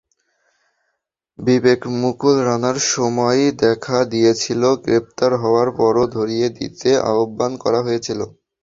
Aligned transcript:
বিবেকমুকুল 1.39 2.35
রানার 2.47 2.77
সময় 2.91 3.41
দেখা 3.63 3.99
গিয়েছিল 4.11 4.61
গ্রেপ্তার 4.83 5.31
হওয়ার 5.41 5.69
পরও 5.79 6.05
ধরিয়ে 6.15 6.47
দিতে 6.57 6.89
আহ্বান 7.11 7.51
করা 7.63 7.79
হয়েছিল। 7.85 8.19